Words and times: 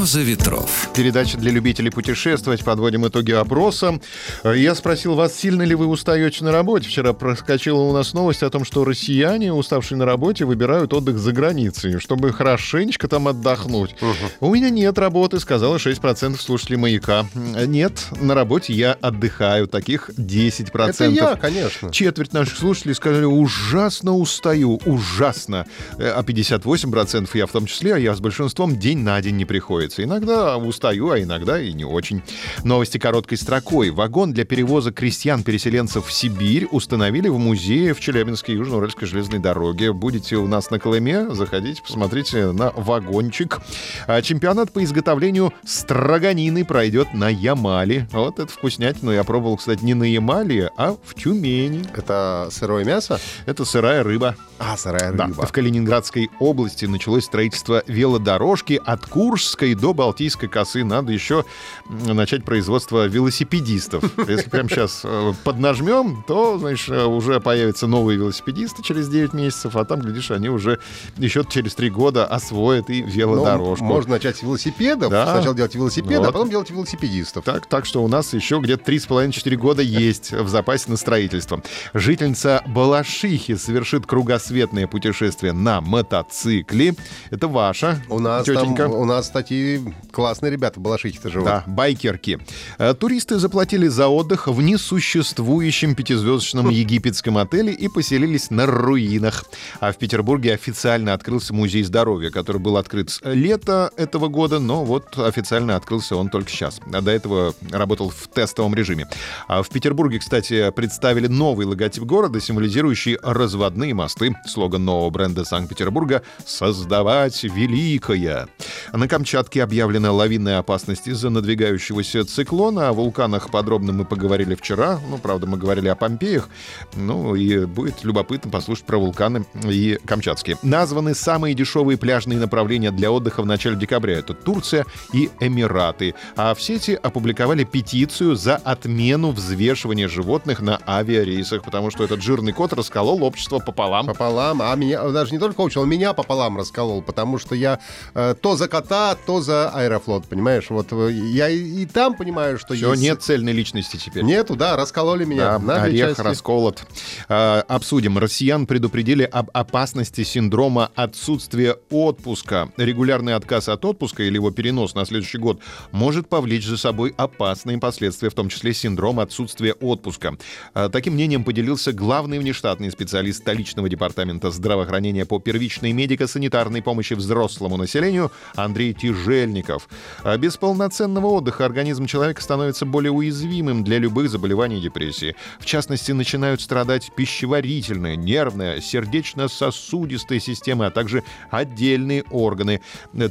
«Роза 0.00 0.22
ветров». 0.22 0.88
Передача 0.94 1.36
для 1.36 1.50
любителей 1.50 1.90
путешествовать. 1.90 2.64
Подводим 2.64 3.06
итоги 3.06 3.32
опроса. 3.32 4.00
Я 4.42 4.74
спросил 4.74 5.14
вас, 5.14 5.36
сильно 5.36 5.60
ли 5.60 5.74
вы 5.74 5.86
устаете 5.88 6.42
на 6.42 6.52
работе. 6.52 6.88
Вчера 6.88 7.12
проскочила 7.12 7.80
у 7.80 7.92
нас 7.92 8.14
новость 8.14 8.42
о 8.42 8.48
том, 8.48 8.64
что 8.64 8.86
россияне, 8.86 9.52
уставшие 9.52 9.98
на 9.98 10.06
работе, 10.06 10.46
выбирают 10.46 10.94
отдых 10.94 11.18
за 11.18 11.32
границей, 11.32 11.98
чтобы 11.98 12.32
хорошенечко 12.32 13.08
там 13.08 13.28
отдохнуть. 13.28 13.94
Угу. 14.00 14.48
У 14.48 14.54
меня 14.54 14.70
нет 14.70 14.96
работы, 14.98 15.38
сказала 15.38 15.76
6% 15.76 16.40
слушателей 16.40 16.78
«Маяка». 16.78 17.26
Нет, 17.34 18.06
на 18.18 18.34
работе 18.34 18.72
я 18.72 18.94
отдыхаю. 18.94 19.68
Таких 19.68 20.08
10%. 20.16 20.88
Это 20.88 21.04
я, 21.04 21.36
конечно. 21.36 21.92
Четверть 21.92 22.32
наших 22.32 22.56
слушателей 22.56 22.94
сказали, 22.94 23.26
ужасно 23.26 24.16
устаю, 24.16 24.80
ужасно. 24.86 25.66
А 25.98 26.22
58% 26.22 27.28
я 27.34 27.46
в 27.46 27.52
том 27.52 27.66
числе, 27.66 27.96
а 27.96 27.98
я 27.98 28.14
с 28.14 28.20
большинством 28.20 28.78
день 28.78 29.00
на 29.00 29.20
день 29.20 29.36
не 29.36 29.44
приходится. 29.90 30.04
Иногда 30.04 30.56
устаю, 30.56 31.10
а 31.10 31.20
иногда 31.20 31.60
и 31.60 31.72
не 31.72 31.84
очень. 31.84 32.22
Новости 32.64 32.98
короткой 32.98 33.38
строкой. 33.38 33.90
Вагон 33.90 34.32
для 34.32 34.44
перевоза 34.44 34.92
крестьян-переселенцев 34.92 36.06
в 36.06 36.12
Сибирь 36.12 36.66
установили 36.70 37.28
в 37.28 37.38
музее 37.38 37.94
в 37.94 38.00
Челябинской 38.00 38.54
Южно-Уральской 38.56 39.06
железной 39.06 39.40
дороге. 39.40 39.92
Будете 39.92 40.36
у 40.36 40.46
нас 40.46 40.70
на 40.70 40.78
Колыме, 40.78 41.34
заходите, 41.34 41.82
посмотрите 41.82 42.52
на 42.52 42.70
вагончик. 42.70 43.58
А 44.06 44.22
чемпионат 44.22 44.72
по 44.72 44.82
изготовлению 44.82 45.52
строганины 45.64 46.64
пройдет 46.64 47.12
на 47.14 47.28
Ямале. 47.28 48.08
Вот 48.12 48.38
это 48.38 48.50
вкуснятину 48.50 49.12
я 49.12 49.24
пробовал, 49.24 49.56
кстати, 49.56 49.84
не 49.84 49.94
на 49.94 50.04
Ямале, 50.04 50.70
а 50.76 50.96
в 51.02 51.14
Тюмени. 51.14 51.84
Это 51.94 52.48
сырое 52.50 52.84
мясо? 52.84 53.20
Это 53.46 53.64
сырая 53.64 54.02
рыба. 54.02 54.36
А, 54.60 54.76
сырая 54.76 55.10
рыба. 55.10 55.30
Да. 55.34 55.46
В 55.46 55.52
Калининградской 55.52 56.30
области 56.38 56.84
началось 56.84 57.24
строительство 57.24 57.82
велодорожки 57.86 58.78
от 58.84 59.06
Куршской 59.06 59.74
до 59.74 59.94
Балтийской 59.94 60.50
косы 60.50 60.84
надо 60.84 61.12
еще 61.12 61.46
начать 61.88 62.44
производство 62.44 63.06
велосипедистов. 63.06 64.04
Если 64.28 64.50
прямо 64.50 64.68
сейчас 64.68 65.00
э, 65.02 65.32
поднажмем, 65.44 66.22
то, 66.28 66.58
значит, 66.58 66.90
э, 66.90 67.04
уже 67.06 67.40
появятся 67.40 67.86
новые 67.86 68.18
велосипедисты 68.18 68.82
через 68.82 69.08
9 69.08 69.32
месяцев, 69.32 69.76
а 69.76 69.84
там, 69.86 70.00
глядишь, 70.00 70.30
они 70.30 70.50
уже 70.50 70.78
еще 71.16 71.42
через 71.48 71.74
3 71.74 71.88
года 71.88 72.26
освоят 72.26 72.90
и 72.90 73.00
велодорожку. 73.00 73.84
Ну, 73.84 73.90
можно 73.90 74.12
начать 74.12 74.36
с 74.36 74.42
велосипедов, 74.42 75.10
да. 75.10 75.32
сначала 75.32 75.54
делать 75.54 75.74
велосипеды, 75.74 76.18
вот. 76.18 76.28
а 76.28 76.32
потом 76.32 76.50
делать 76.50 76.70
велосипедистов. 76.70 77.44
Так, 77.44 77.66
так 77.66 77.86
что 77.86 78.04
у 78.04 78.08
нас 78.08 78.34
еще 78.34 78.58
где-то 78.58 78.92
3,5-4 78.92 79.56
года 79.56 79.80
есть 79.80 80.32
в 80.32 80.48
запасе 80.48 80.90
на 80.90 80.98
строительство. 80.98 81.62
Жительница 81.94 82.62
Балашихи 82.66 83.56
совершит 83.56 84.04
кругосветное 84.50 84.88
путешествие 84.88 85.52
на 85.52 85.80
мотоцикле. 85.80 86.94
Это 87.30 87.46
ваша 87.46 88.02
у 88.08 88.18
нас 88.18 88.44
тетенька. 88.44 88.84
Там, 88.84 88.92
у 88.92 89.04
нас 89.04 89.30
такие 89.30 89.80
классные 90.10 90.50
ребята, 90.50 90.80
балашихи-то 90.80 91.30
живут. 91.30 91.46
Да, 91.46 91.64
байкерки. 91.68 92.40
Э, 92.78 92.94
туристы 92.94 93.38
заплатили 93.38 93.86
за 93.86 94.08
отдых 94.08 94.48
в 94.48 94.60
несуществующем 94.60 95.94
пятизвездочном 95.94 96.68
египетском 96.70 97.38
отеле 97.38 97.72
и 97.72 97.88
поселились 97.88 98.50
на 98.50 98.66
руинах. 98.66 99.44
А 99.78 99.92
в 99.92 99.98
Петербурге 99.98 100.54
официально 100.54 101.14
открылся 101.14 101.54
музей 101.54 101.84
здоровья, 101.84 102.30
который 102.30 102.58
был 102.60 102.76
открыт 102.76 103.10
с 103.10 103.20
лета 103.22 103.92
этого 103.96 104.26
года, 104.26 104.58
но 104.58 104.84
вот 104.84 105.16
официально 105.16 105.76
открылся 105.76 106.16
он 106.16 106.28
только 106.28 106.50
сейчас. 106.50 106.80
А 106.92 107.00
до 107.00 107.12
этого 107.12 107.54
работал 107.70 108.10
в 108.10 108.28
тестовом 108.28 108.74
режиме. 108.74 109.06
А 109.46 109.62
в 109.62 109.68
Петербурге, 109.68 110.18
кстати, 110.18 110.70
представили 110.72 111.28
новый 111.28 111.66
логотип 111.66 112.02
города, 112.02 112.40
символизирующий 112.40 113.16
разводные 113.22 113.94
мосты. 113.94 114.34
Слоган 114.46 114.84
нового 114.84 115.10
бренда 115.10 115.44
Санкт-Петербурга 115.44 116.22
«Создавать 116.44 117.42
великое». 117.44 118.48
На 118.92 119.08
Камчатке 119.08 119.62
объявлена 119.62 120.12
лавинная 120.12 120.58
опасность 120.58 121.06
из-за 121.06 121.30
надвигающегося 121.30 122.24
циклона. 122.24 122.88
О 122.88 122.92
вулканах 122.92 123.50
подробно 123.50 123.92
мы 123.92 124.04
поговорили 124.04 124.54
вчера. 124.54 124.98
Ну, 125.08 125.18
правда, 125.18 125.46
мы 125.46 125.58
говорили 125.58 125.88
о 125.88 125.94
Помпеях. 125.94 126.48
Ну, 126.96 127.34
и 127.34 127.66
будет 127.66 128.02
любопытно 128.04 128.50
послушать 128.50 128.84
про 128.84 128.98
вулканы 128.98 129.44
и 129.64 129.98
камчатские. 130.04 130.56
Названы 130.62 131.14
самые 131.14 131.54
дешевые 131.54 131.98
пляжные 131.98 132.38
направления 132.38 132.90
для 132.90 133.12
отдыха 133.12 133.42
в 133.42 133.46
начале 133.46 133.76
декабря. 133.76 134.18
Это 134.18 134.34
Турция 134.34 134.86
и 135.12 135.30
Эмираты. 135.40 136.14
А 136.36 136.54
в 136.54 136.62
сети 136.62 136.98
опубликовали 137.00 137.64
петицию 137.64 138.34
за 138.34 138.56
отмену 138.56 139.30
взвешивания 139.30 140.08
животных 140.08 140.60
на 140.60 140.80
авиарейсах, 140.86 141.62
потому 141.62 141.90
что 141.90 142.04
этот 142.04 142.22
жирный 142.22 142.52
кот 142.52 142.72
расколол 142.72 143.22
общество 143.22 143.58
пополам. 143.58 144.06
Пополам. 144.06 144.29
А 144.38 144.74
меня, 144.76 145.02
даже 145.08 145.32
не 145.32 145.38
только 145.38 145.60
общество, 145.60 145.82
он 145.82 145.88
меня 145.88 146.12
пополам 146.12 146.56
расколол, 146.56 147.02
потому 147.02 147.38
что 147.38 147.54
я 147.54 147.80
э, 148.14 148.34
то 148.40 148.56
за 148.56 148.68
кота, 148.68 149.16
то 149.26 149.40
за 149.40 149.70
Аэрофлот, 149.70 150.26
понимаешь? 150.26 150.66
Вот 150.70 150.88
э, 150.92 151.10
я 151.12 151.48
и, 151.48 151.82
и 151.82 151.86
там 151.86 152.14
понимаю, 152.14 152.58
что 152.58 152.74
Все, 152.74 152.90
есть... 152.90 153.02
нет 153.02 153.22
цельной 153.22 153.52
личности 153.52 153.96
теперь. 153.96 154.22
Нету, 154.22 154.56
да, 154.56 154.76
раскололи 154.76 155.24
меня. 155.24 155.58
Да, 155.58 155.58
на 155.58 155.82
орех 155.82 156.10
части. 156.10 156.20
расколот. 156.22 156.84
А, 157.28 157.64
обсудим. 157.68 158.18
Россиян 158.18 158.66
предупредили 158.66 159.24
об 159.24 159.50
опасности 159.52 160.24
синдрома 160.24 160.90
отсутствия 160.94 161.76
отпуска. 161.90 162.70
Регулярный 162.76 163.34
отказ 163.34 163.68
от 163.68 163.84
отпуска 163.84 164.22
или 164.22 164.34
его 164.34 164.50
перенос 164.50 164.94
на 164.94 165.04
следующий 165.04 165.38
год 165.38 165.60
может 165.92 166.28
повлечь 166.28 166.66
за 166.66 166.76
собой 166.76 167.14
опасные 167.16 167.78
последствия, 167.78 168.30
в 168.30 168.34
том 168.34 168.48
числе 168.48 168.74
синдром 168.74 169.20
отсутствия 169.20 169.72
отпуска. 169.74 170.36
А, 170.74 170.88
таким 170.88 171.14
мнением 171.14 171.44
поделился 171.44 171.92
главный 171.92 172.38
внештатный 172.38 172.90
специалист 172.90 173.40
столичного 173.40 173.88
департамента 173.88 174.19
здравоохранения 174.50 175.24
по 175.24 175.38
первичной 175.38 175.92
медико-санитарной 175.92 176.82
помощи 176.82 177.14
взрослому 177.14 177.76
населению 177.76 178.30
Андрей 178.54 178.92
Тяжельников. 178.94 179.88
А 180.22 180.36
без 180.36 180.56
полноценного 180.56 181.26
отдыха 181.26 181.64
организм 181.64 182.06
человека 182.06 182.42
становится 182.42 182.86
более 182.86 183.12
уязвимым 183.12 183.84
для 183.84 183.98
любых 183.98 184.28
заболеваний 184.28 184.78
и 184.78 184.82
депрессии. 184.82 185.36
В 185.58 185.64
частности, 185.64 186.12
начинают 186.12 186.60
страдать 186.60 187.12
пищеварительная, 187.16 188.16
нервная, 188.16 188.80
сердечно-сосудистая 188.80 190.40
системы, 190.40 190.86
а 190.86 190.90
также 190.90 191.24
отдельные 191.50 192.24
органы. 192.30 192.80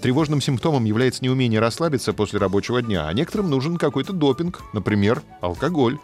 Тревожным 0.01 0.41
симптомом 0.41 0.85
является 0.85 1.23
неумение 1.23 1.59
расслабиться 1.59 2.13
после 2.13 2.39
рабочего 2.39 2.81
дня, 2.81 3.07
а 3.07 3.13
некоторым 3.13 3.49
нужен 3.49 3.77
какой-то 3.77 4.13
допинг, 4.13 4.61
например, 4.73 5.21
алкоголь. 5.41 5.99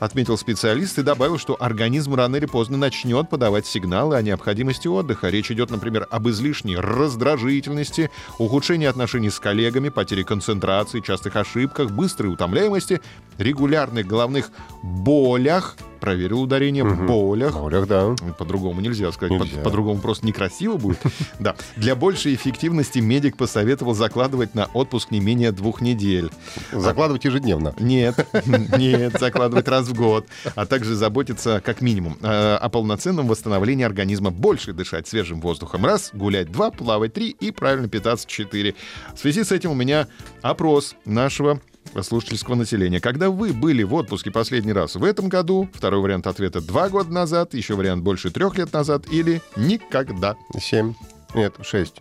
Отметил 0.00 0.36
специалист 0.36 0.98
и 0.98 1.02
добавил, 1.02 1.38
что 1.38 1.56
организм 1.58 2.14
рано 2.14 2.36
или 2.36 2.46
поздно 2.46 2.76
начнет 2.76 3.28
подавать 3.28 3.66
сигналы 3.66 4.13
о 4.18 4.22
необходимости 4.22 4.88
отдыха. 4.88 5.28
Речь 5.28 5.50
идет, 5.50 5.70
например, 5.70 6.06
об 6.10 6.28
излишней 6.28 6.76
раздражительности, 6.76 8.10
ухудшении 8.38 8.86
отношений 8.86 9.30
с 9.30 9.38
коллегами, 9.38 9.88
потере 9.88 10.24
концентрации, 10.24 11.00
частых 11.00 11.36
ошибках, 11.36 11.90
быстрой 11.90 12.32
утомляемости, 12.32 13.00
регулярных 13.38 14.06
головных 14.06 14.50
болях, 14.82 15.76
проверил 16.04 16.42
ударение, 16.42 16.84
угу. 16.84 17.06
болях. 17.06 17.54
Болях, 17.54 17.86
да. 17.86 18.14
По-другому 18.36 18.82
нельзя 18.82 19.10
сказать. 19.10 19.40
Нельзя. 19.40 19.56
По- 19.56 19.64
по-другому 19.64 20.00
просто 20.00 20.26
некрасиво 20.26 20.76
будет. 20.76 20.98
Да. 21.38 21.56
Для 21.76 21.94
большей 21.96 22.34
эффективности 22.34 22.98
медик 22.98 23.36
посоветовал 23.36 23.94
закладывать 23.94 24.54
на 24.54 24.66
отпуск 24.66 25.10
не 25.10 25.20
менее 25.20 25.52
двух 25.52 25.80
недель. 25.80 26.30
Закладывать 26.72 27.24
ежедневно? 27.24 27.74
Нет, 27.78 28.26
нет, 28.78 29.18
закладывать 29.18 29.66
раз 29.68 29.88
в 29.88 29.94
год. 29.94 30.26
А 30.54 30.66
также 30.66 30.94
заботиться, 30.94 31.62
как 31.64 31.80
минимум, 31.80 32.18
э, 32.20 32.56
о 32.56 32.68
полноценном 32.68 33.26
восстановлении 33.26 33.84
организма. 33.84 34.30
Больше 34.30 34.72
дышать 34.72 35.08
свежим 35.08 35.40
воздухом. 35.40 35.84
Раз, 35.84 36.10
гулять 36.12 36.52
два, 36.52 36.70
плавать 36.70 37.14
три 37.14 37.30
и 37.30 37.50
правильно 37.50 37.88
питаться 37.88 38.28
четыре. 38.28 38.74
В 39.14 39.18
связи 39.18 39.42
с 39.42 39.52
этим 39.52 39.70
у 39.70 39.74
меня 39.74 40.06
опрос 40.42 40.94
нашего 41.04 41.60
слушательского 42.02 42.54
населения. 42.54 43.00
Когда 43.00 43.30
вы 43.30 43.52
были 43.52 43.82
в 43.82 43.94
отпуске 43.94 44.30
последний 44.30 44.72
раз 44.72 44.96
в 44.96 45.04
этом 45.04 45.28
году, 45.28 45.68
второй 45.72 46.00
вариант 46.00 46.26
ответа 46.26 46.60
два 46.60 46.88
года 46.88 47.12
назад, 47.12 47.54
еще 47.54 47.74
вариант 47.74 48.02
больше 48.02 48.30
трех 48.30 48.56
лет 48.58 48.72
назад 48.72 49.04
или 49.10 49.40
никогда. 49.56 50.36
Семь. 50.58 50.94
Нет, 51.34 51.54
шесть. 51.62 51.96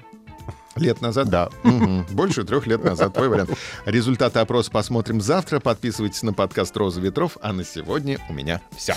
Лет 0.76 1.02
назад? 1.02 1.30
Да. 1.30 1.50
Угу. 1.64 2.06
Больше 2.12 2.44
трех 2.44 2.66
лет 2.66 2.84
назад. 2.84 3.14
Твой 3.14 3.30
вариант. 3.30 3.52
Результаты 3.86 4.40
опроса 4.40 4.72
посмотрим 4.72 5.22
завтра. 5.22 5.60
Подписывайтесь 5.60 6.24
на 6.24 6.34
подкаст 6.34 6.76
«Роза 6.76 7.00
ветров». 7.00 7.38
А 7.42 7.54
на 7.54 7.64
сегодня 7.64 8.20
у 8.30 8.34
меня 8.34 8.62
все. 8.76 8.96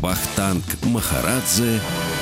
Вахтанг 0.00 0.64
Махарадзе 0.84 1.80